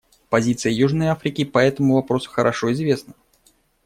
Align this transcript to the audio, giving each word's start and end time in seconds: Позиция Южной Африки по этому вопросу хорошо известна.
Позиция 0.31 0.71
Южной 0.73 1.09
Африки 1.09 1.45
по 1.45 1.59
этому 1.59 1.93
вопросу 1.93 2.27
хорошо 2.31 2.71
известна. 2.73 3.13